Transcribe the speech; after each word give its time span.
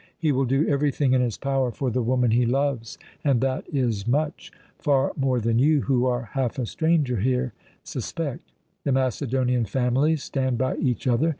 "He 0.17 0.31
will 0.31 0.45
do 0.45 0.67
everything 0.67 1.13
in 1.13 1.21
his 1.21 1.37
power 1.37 1.71
for 1.71 1.91
the 1.91 2.01
woman 2.01 2.31
he 2.31 2.43
loves, 2.47 2.97
and 3.23 3.39
that 3.41 3.65
is 3.71 4.07
much 4.07 4.51
far 4.79 5.11
more 5.15 5.39
than 5.39 5.59
you, 5.59 5.81
who 5.81 6.07
are 6.07 6.31
half 6.33 6.57
a 6.57 6.65
stranger 6.65 7.17
here, 7.17 7.53
suspect. 7.83 8.51
The 8.83 8.93
Macedonian 8.93 9.65
families 9.65 10.23
stand 10.23 10.57
by 10.57 10.77
each 10.77 11.05
other. 11.05 11.29